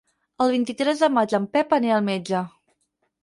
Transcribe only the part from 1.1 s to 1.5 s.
maig en